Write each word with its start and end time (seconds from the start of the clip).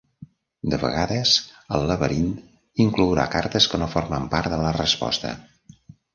De 0.73 0.77
vegades, 0.83 1.33
el 1.77 1.85
laberint 1.91 2.31
inclourà 2.87 3.27
cartes 3.35 3.69
que 3.75 3.83
no 3.83 3.91
formen 3.93 4.27
part 4.35 4.53
de 4.57 4.61
la 4.65 4.75
resposta. 4.81 5.37